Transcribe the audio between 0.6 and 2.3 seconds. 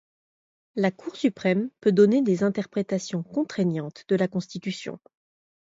La Cour suprême peut donner